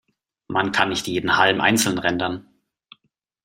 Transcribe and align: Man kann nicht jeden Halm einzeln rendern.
Man 0.47 0.71
kann 0.71 0.89
nicht 0.89 1.05
jeden 1.05 1.37
Halm 1.37 1.61
einzeln 1.61 1.99
rendern. 1.99 2.47